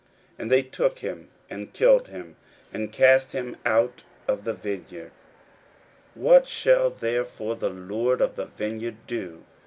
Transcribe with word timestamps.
41:012:008 0.01 0.09
And 0.39 0.51
they 0.51 0.61
took 0.63 0.97
him, 0.99 1.29
and 1.47 1.73
killed 1.73 2.07
him, 2.07 2.35
and 2.73 2.91
cast 2.91 3.31
him 3.33 3.55
out 3.63 4.03
of 4.27 4.45
the 4.45 4.53
vineyard. 4.55 5.11
41:012:009 5.11 5.11
What 6.15 6.47
shall 6.47 6.89
therefore 6.89 7.55
the 7.55 7.69
lord 7.69 8.19
of 8.19 8.35
the 8.35 8.45
vineyard 8.47 8.97
do? 9.05 9.43